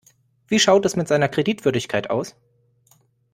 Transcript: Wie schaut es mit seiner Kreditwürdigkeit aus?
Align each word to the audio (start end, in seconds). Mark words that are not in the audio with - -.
Wie 0.47 0.57
schaut 0.57 0.83
es 0.87 0.95
mit 0.95 1.07
seiner 1.07 1.29
Kreditwürdigkeit 1.29 2.09
aus? 2.09 2.35